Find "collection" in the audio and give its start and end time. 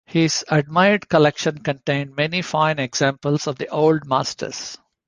1.09-1.59